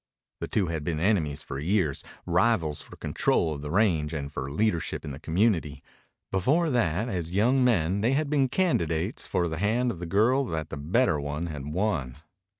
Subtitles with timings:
[0.39, 4.51] The two had been enemies for years, rivals for control of the range and for
[4.51, 5.83] leadership in the community.
[6.31, 10.43] Before that, as young men, they had been candidates for the hand of the girl
[10.45, 12.17] that the better one had won.